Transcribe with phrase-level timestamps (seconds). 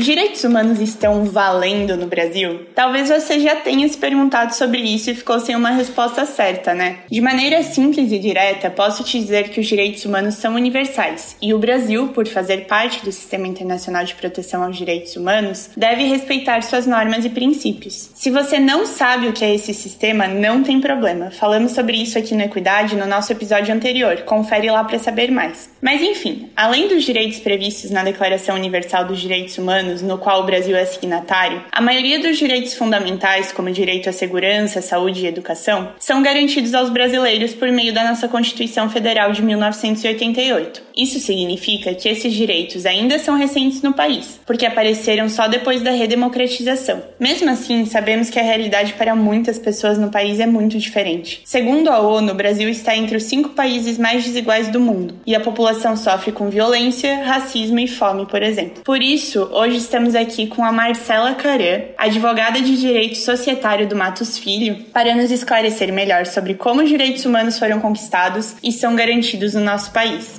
[0.00, 2.60] Os direitos humanos estão valendo no Brasil?
[2.74, 7.00] Talvez você já tenha se perguntado sobre isso e ficou sem uma resposta certa, né?
[7.10, 11.52] De maneira simples e direta, posso te dizer que os direitos humanos são universais e
[11.52, 16.62] o Brasil, por fazer parte do Sistema Internacional de Proteção aos Direitos Humanos, deve respeitar
[16.62, 18.10] suas normas e princípios.
[18.14, 21.30] Se você não sabe o que é esse sistema, não tem problema.
[21.30, 24.22] Falamos sobre isso aqui no Equidade no nosso episódio anterior.
[24.22, 25.68] Confere lá para saber mais.
[25.82, 30.46] Mas enfim, além dos direitos previstos na Declaração Universal dos Direitos Humanos, no qual o
[30.46, 35.92] Brasil é signatário, a maioria dos direitos fundamentais, como direito à segurança, saúde e educação,
[35.98, 40.82] são garantidos aos brasileiros por meio da nossa Constituição Federal de 1988.
[41.00, 45.92] Isso significa que esses direitos ainda são recentes no país, porque apareceram só depois da
[45.92, 47.02] redemocratização.
[47.18, 51.40] Mesmo assim, sabemos que a realidade para muitas pessoas no país é muito diferente.
[51.42, 55.34] Segundo a ONU, o Brasil está entre os cinco países mais desiguais do mundo, e
[55.34, 58.82] a população sofre com violência, racismo e fome, por exemplo.
[58.84, 64.36] Por isso, hoje estamos aqui com a Marcela Caran, advogada de direito societário do Matos
[64.36, 69.54] Filho, para nos esclarecer melhor sobre como os direitos humanos foram conquistados e são garantidos
[69.54, 70.38] no nosso país.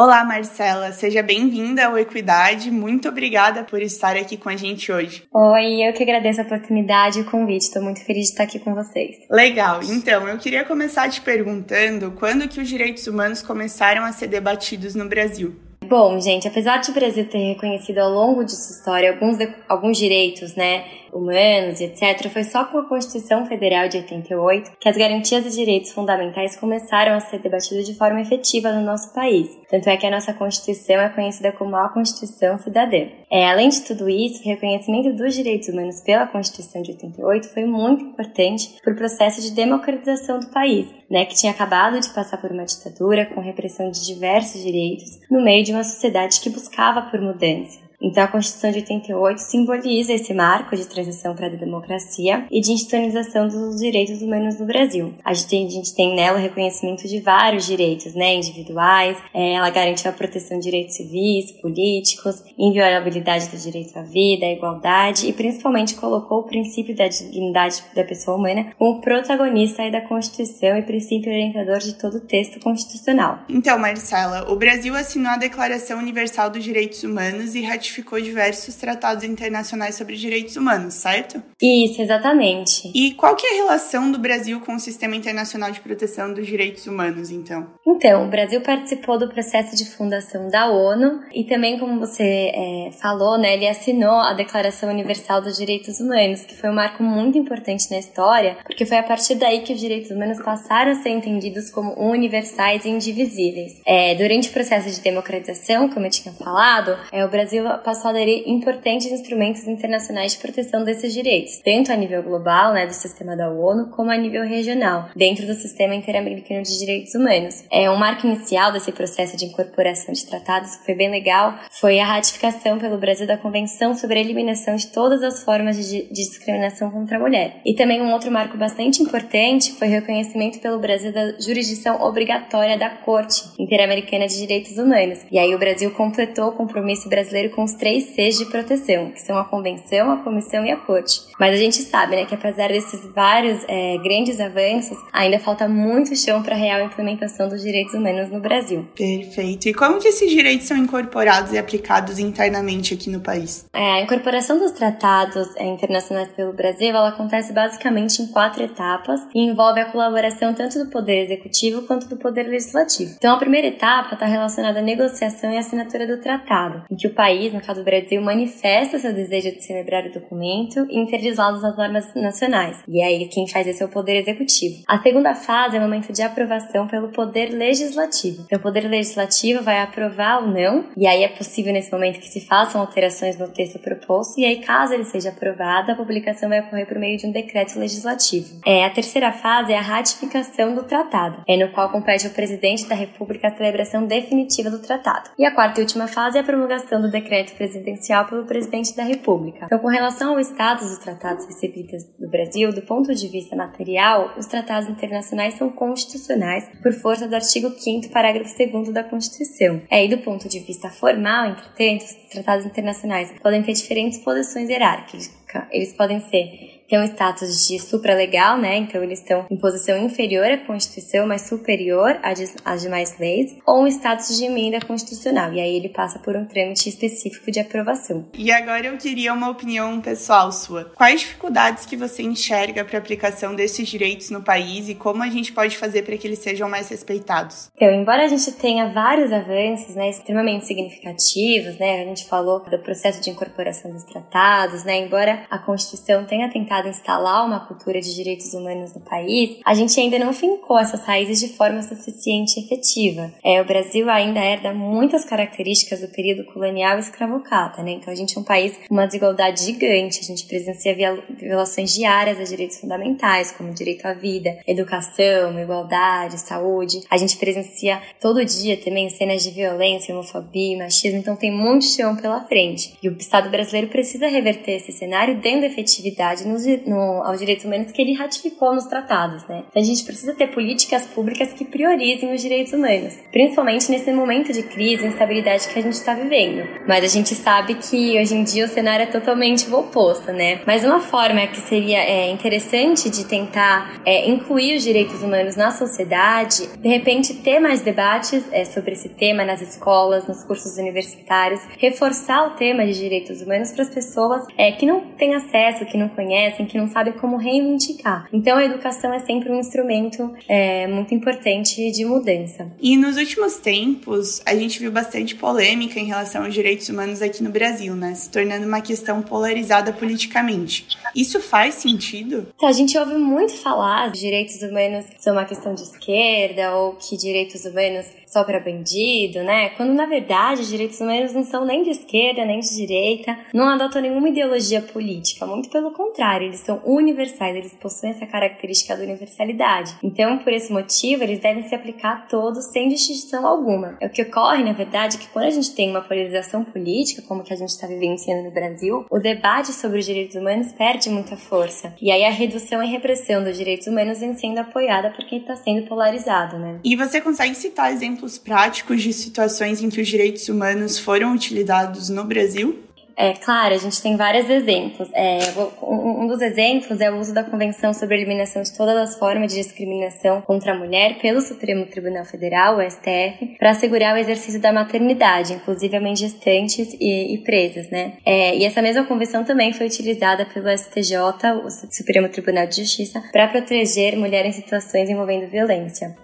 [0.00, 2.70] Olá, Marcela, seja bem-vinda ao Equidade.
[2.70, 5.24] Muito obrigada por estar aqui com a gente hoje.
[5.30, 7.64] Oi, eu que agradeço a oportunidade e o convite.
[7.64, 9.18] Estou muito feliz de estar aqui com vocês.
[9.30, 9.80] Legal.
[9.82, 14.94] Então, eu queria começar te perguntando quando que os direitos humanos começaram a ser debatidos
[14.94, 15.54] no Brasil.
[15.84, 19.36] Bom, gente, apesar de o Brasil ter reconhecido ao longo de sua história alguns,
[19.68, 24.96] alguns direitos, né, humanos etc., foi só com a Constituição Federal de 88 que as
[24.96, 29.48] garantias e direitos fundamentais começaram a ser debatidos de forma efetiva no nosso país.
[29.68, 33.08] Tanto é que a nossa Constituição é conhecida como a Constituição Cidadã.
[33.30, 37.64] É, além de tudo isso, o reconhecimento dos direitos humanos pela Constituição de 88 foi
[37.64, 42.38] muito importante para o processo de democratização do país, né, que tinha acabado de passar
[42.38, 47.02] por uma ditadura com repressão de diversos direitos no meio de uma sociedade que buscava
[47.02, 47.89] por mudança.
[48.02, 52.72] Então, a Constituição de 88 simboliza esse marco de transição para a democracia e de
[52.72, 55.12] institucionalização dos direitos humanos no Brasil.
[55.22, 59.54] A gente tem, a gente tem nela o reconhecimento de vários direitos né, individuais, é,
[59.54, 65.28] ela garantiu a proteção de direitos civis, políticos, inviolabilidade do direito à vida, à igualdade
[65.28, 70.82] e principalmente colocou o princípio da dignidade da pessoa humana como protagonista da Constituição e
[70.82, 73.40] princípio orientador de todo o texto constitucional.
[73.48, 78.76] Então, Marcela, o Brasil assinou a Declaração Universal dos Direitos Humanos e ratificou ratificou diversos
[78.76, 81.42] tratados internacionais sobre direitos humanos, certo?
[81.60, 82.90] Isso, exatamente.
[82.94, 86.46] E qual que é a relação do Brasil com o Sistema Internacional de Proteção dos
[86.46, 87.66] Direitos Humanos, então?
[87.86, 92.22] Então, o Brasil participou do processo de fundação da ONU e também, como você
[92.54, 97.02] é, falou, né, ele assinou a Declaração Universal dos Direitos Humanos, que foi um marco
[97.02, 100.94] muito importante na história, porque foi a partir daí que os direitos humanos passaram a
[100.94, 103.80] ser entendidos como universais e indivisíveis.
[103.86, 108.10] É, durante o processo de democratização, como eu tinha falado, é, o Brasil passou a
[108.10, 113.36] aderir importantes instrumentos internacionais de proteção desses direitos, tanto a nível global, né, do sistema
[113.36, 117.64] da ONU, como a nível regional, dentro do sistema interamericano de direitos humanos.
[117.70, 121.98] É um marco inicial desse processo de incorporação de tratados que foi bem legal, foi
[121.98, 126.12] a ratificação pelo Brasil da Convenção sobre a eliminação de todas as formas de, de
[126.12, 127.60] discriminação contra a mulher.
[127.64, 132.76] E também um outro marco bastante importante foi o reconhecimento pelo Brasil da jurisdição obrigatória
[132.76, 135.20] da Corte Interamericana de Direitos Humanos.
[135.30, 139.20] E aí o Brasil completou o compromisso brasileiro com os três Cs de proteção, que
[139.20, 141.22] são a Convenção, a Comissão e a Corte.
[141.38, 146.14] Mas a gente sabe, né, que apesar desses vários é, grandes avanços, ainda falta muito
[146.16, 148.86] chão para a real implementação dos direitos humanos no Brasil.
[148.94, 149.68] Perfeito.
[149.68, 153.66] E como que esses direitos são incorporados e aplicados internamente aqui no país?
[153.72, 159.20] É, a incorporação dos tratados é, internacionais pelo Brasil, ela acontece basicamente em quatro etapas
[159.34, 163.14] e envolve a colaboração tanto do Poder Executivo quanto do Poder Legislativo.
[163.16, 167.14] Então, a primeira etapa está relacionada à negociação e assinatura do tratado, em que o
[167.14, 172.14] país, caso do Brasil, manifesta seu desejo de celebrar o documento e interdizá-los às normas
[172.14, 172.82] nacionais.
[172.88, 174.82] E aí, quem faz isso é o Poder Executivo.
[174.86, 178.44] A segunda fase é o momento de aprovação pelo Poder Legislativo.
[178.46, 182.28] Então, o Poder Legislativo vai aprovar ou não, e aí é possível nesse momento que
[182.28, 186.60] se façam alterações no texto proposto, e aí, caso ele seja aprovado, a publicação vai
[186.60, 188.60] ocorrer por meio de um decreto legislativo.
[188.66, 192.86] É, a terceira fase é a ratificação do tratado, é no qual compete ao presidente
[192.86, 195.30] da República a celebração definitiva do tratado.
[195.38, 199.02] E a quarta e última fase é a promulgação do decreto presidencial pelo presidente da
[199.02, 199.66] República.
[199.66, 204.34] Então, com relação ao status dos tratados recebidos do Brasil, do ponto de vista material,
[204.38, 209.82] os tratados internacionais são constitucionais por força do artigo 5 parágrafo 2 da Constituição.
[209.90, 214.68] É, e do ponto de vista formal, entretanto, os tratados internacionais podem ter diferentes posições
[214.68, 215.30] hierárquicas.
[215.70, 218.76] Eles podem ser tem um status de supralegal, né?
[218.76, 222.18] Então eles estão em posição inferior à Constituição, mas superior
[222.64, 225.52] às demais leis, ou um status de emenda constitucional.
[225.52, 228.28] E aí ele passa por um trâmite específico de aprovação.
[228.36, 230.86] E agora eu queria uma opinião pessoal sua.
[230.96, 235.28] Quais dificuldades que você enxerga para a aplicação desses direitos no país e como a
[235.28, 237.70] gente pode fazer para que eles sejam mais respeitados?
[237.76, 242.02] Então, embora a gente tenha vários avanços, né, extremamente significativos, né?
[242.02, 244.98] A gente falou do processo de incorporação dos tratados, né?
[244.98, 249.74] Embora a Constituição tenha tentado tentado instalar uma cultura de direitos humanos no país, a
[249.74, 253.32] gente ainda não fincou essas raízes de forma suficiente e efetiva.
[253.44, 257.92] É, o Brasil ainda herda muitas características do período colonial e escravocrata, né?
[257.92, 260.96] Então a gente é um país com uma desigualdade gigante, a gente presencia
[261.38, 267.02] violações diárias a direitos fundamentais, como direito à vida, educação, igualdade, saúde.
[267.10, 272.16] A gente presencia todo dia também cenas de violência, homofobia, machismo, então tem muito chão
[272.16, 272.94] pela frente.
[273.02, 277.92] E o Estado brasileiro precisa reverter esse cenário dando efetividade nos no, aos direitos humanos
[277.92, 279.64] que ele ratificou nos tratados, né?
[279.68, 284.52] Então a gente precisa ter políticas públicas que priorizem os direitos humanos, principalmente nesse momento
[284.52, 286.66] de crise e instabilidade que a gente está vivendo.
[286.86, 290.60] Mas a gente sabe que hoje em dia o cenário é totalmente o oposto, né?
[290.66, 295.70] Mas uma forma que seria é, interessante de tentar é, incluir os direitos humanos na
[295.70, 301.60] sociedade, de repente ter mais debates é, sobre esse tema nas escolas, nos cursos universitários,
[301.78, 305.96] reforçar o tema de direitos humanos para as pessoas é, que não têm acesso, que
[305.96, 308.28] não conhecem que não sabem como reivindicar.
[308.32, 312.70] Então a educação é sempre um instrumento é, muito importante de mudança.
[312.80, 317.42] E nos últimos tempos, a gente viu bastante polêmica em relação aos direitos humanos aqui
[317.42, 318.14] no Brasil, né?
[318.14, 320.86] Se tornando uma questão polarizada politicamente.
[321.14, 322.48] Isso faz sentido?
[322.54, 326.94] Então, a gente ouve muito falar que direitos humanos são uma questão de esquerda ou
[326.94, 329.70] que direitos humanos só para bandido, né?
[329.70, 333.68] Quando na verdade os direitos humanos não são nem de esquerda nem de direita, não
[333.68, 339.02] adotam nenhuma ideologia política, muito pelo contrário, eles são universais, eles possuem essa característica da
[339.02, 339.96] universalidade.
[340.02, 343.96] Então, por esse motivo, eles devem se aplicar a todos sem distinção alguma.
[344.00, 347.42] É o que ocorre, na verdade, que quando a gente tem uma polarização política, como
[347.42, 351.36] que a gente está vivenciando no Brasil, o debate sobre os direitos humanos perde muita
[351.36, 351.94] força.
[352.00, 355.86] E aí a redução e repressão dos direitos humanos vem sendo apoiada porque está sendo
[355.86, 356.80] polarizado, né?
[356.84, 362.08] E você consegue citar exemplos práticos de situações em que os direitos humanos foram utilizados
[362.08, 362.78] no Brasil?
[363.16, 365.08] É claro, a gente tem vários exemplos.
[365.12, 365.38] É,
[365.82, 369.52] um dos exemplos é o uso da Convenção sobre a Eliminação de Todas as Formas
[369.52, 374.60] de Discriminação contra a Mulher pelo Supremo Tribunal Federal, o STF, para assegurar o exercício
[374.60, 378.14] da maternidade, inclusive a mães gestantes e, e presas, né?
[378.24, 381.16] É, e essa mesma convenção também foi utilizada pelo STJ,
[381.64, 386.16] o Supremo Tribunal de Justiça, para proteger mulheres em situações envolvendo violência.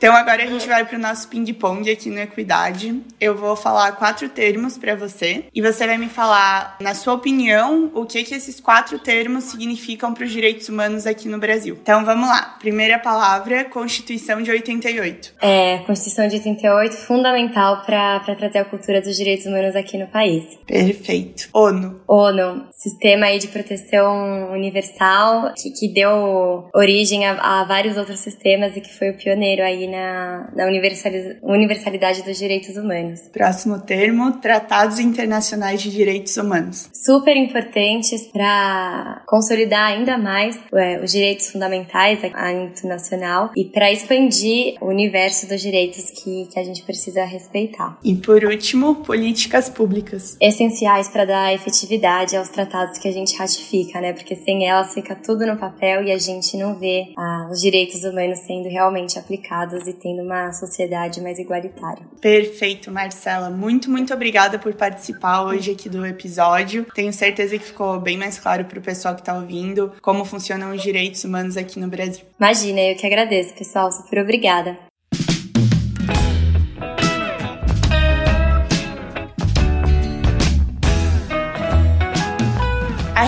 [0.00, 3.02] Então agora a gente vai para o nosso ping-pong aqui no Equidade.
[3.20, 7.90] Eu vou falar quatro termos para você e você vai me falar, na sua opinião,
[7.94, 11.76] o que que esses quatro termos significam para os direitos humanos aqui no Brasil.
[11.82, 12.56] Então vamos lá.
[12.58, 15.34] Primeira palavra, Constituição de 88.
[15.38, 20.46] É, Constituição de 88 fundamental para trazer a cultura dos direitos humanos aqui no país.
[20.66, 21.50] Perfeito.
[21.52, 22.00] ONU.
[22.08, 28.74] ONU, sistema aí de proteção universal que, que deu origem a, a vários outros sistemas
[28.74, 30.66] e que foi o pioneiro aí na, na
[31.42, 33.20] universalidade dos direitos humanos.
[33.32, 36.88] Próximo termo, Tratados Internacionais de Direitos Humanos.
[36.92, 44.76] Super importantes para consolidar ainda mais é, os direitos fundamentais a internacional e para expandir
[44.80, 47.98] o universo dos direitos que, que a gente precisa respeitar.
[48.04, 50.36] E por último, políticas públicas.
[50.40, 54.12] Essenciais para dar efetividade aos tratados que a gente ratifica, né?
[54.12, 58.04] Porque sem elas fica tudo no papel e a gente não vê ah, os direitos
[58.04, 62.04] humanos sendo realmente aplicados e tendo uma sociedade mais igualitária.
[62.20, 63.50] Perfeito, Marcela.
[63.50, 66.86] Muito, muito obrigada por participar hoje aqui do episódio.
[66.94, 70.74] Tenho certeza que ficou bem mais claro para o pessoal que está ouvindo como funcionam
[70.74, 72.24] os direitos humanos aqui no Brasil.
[72.38, 73.90] Imagina, eu que agradeço, pessoal.
[73.90, 74.89] Super obrigada.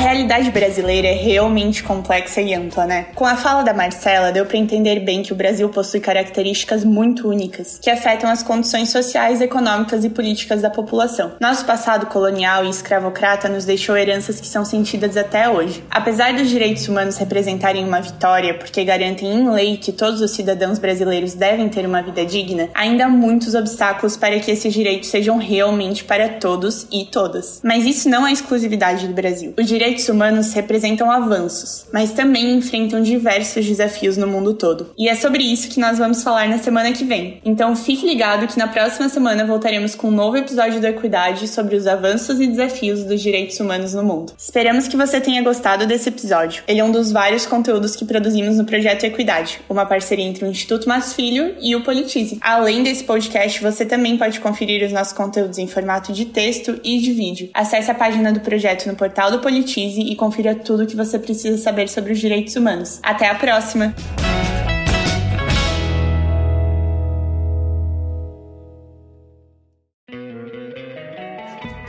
[0.03, 3.07] Realidade brasileira é realmente complexa e ampla, né?
[3.15, 7.29] Com a fala da Marcela, deu para entender bem que o Brasil possui características muito
[7.29, 11.33] únicas, que afetam as condições sociais, econômicas e políticas da população.
[11.41, 15.85] Nosso passado colonial e escravocrata nos deixou heranças que são sentidas até hoje.
[15.89, 20.81] Apesar dos direitos humanos representarem uma vitória, porque garantem em lei que todos os cidadãos
[20.81, 25.39] brasileiros devem ter uma vida digna, ainda há muitos obstáculos para que esses direitos sejam
[25.39, 27.61] realmente para todos e todas.
[27.63, 29.55] Mas isso não é exclusividade do Brasil.
[29.57, 34.91] O direitos humanos representam avanços, mas também enfrentam diversos desafios no mundo todo.
[34.97, 37.41] E é sobre isso que nós vamos falar na semana que vem.
[37.45, 41.77] Então fique ligado que na próxima semana voltaremos com um novo episódio do Equidade sobre
[41.77, 44.33] os avanços e desafios dos direitos humanos no mundo.
[44.39, 46.63] Esperamos que você tenha gostado desse episódio.
[46.67, 50.49] Ele é um dos vários conteúdos que produzimos no projeto Equidade, uma parceria entre o
[50.49, 52.39] Instituto Mas Filho e o Politize.
[52.41, 56.99] Além desse podcast, você também pode conferir os nossos conteúdos em formato de texto e
[56.99, 57.51] de vídeo.
[57.53, 61.19] Acesse a página do projeto no portal do Politize e confira tudo o que você
[61.19, 63.01] precisa saber sobre os direitos humanos.
[63.03, 63.95] Até a próxima!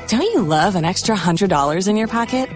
[0.09, 2.49] Don't you love an extra $100 in your pocket?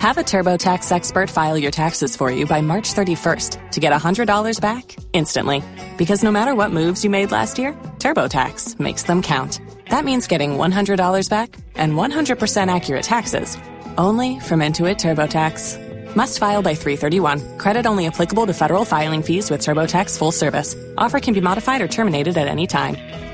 [0.00, 4.60] Have a TurboTax expert file your taxes for you by March 31st to get $100
[4.60, 5.62] back instantly.
[5.98, 9.60] Because no matter what moves you made last year, TurboTax makes them count.
[9.90, 13.56] That means getting $100 back and 100% accurate taxes
[13.96, 16.14] only from Intuit TurboTax.
[16.14, 17.58] Must file by 331.
[17.58, 20.76] Credit only applicable to federal filing fees with TurboTax full service.
[20.98, 23.29] Offer can be modified or terminated at any time.